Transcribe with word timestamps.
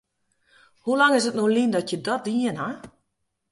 Hoe 0.85 0.97
lang 1.01 1.13
is 1.17 1.25
it 1.29 1.35
no 1.37 1.45
lyn 1.53 1.71
dat 1.73 1.89
je 1.91 1.97
dat 2.07 2.25
dien 2.27 2.57
ha? 2.61 2.69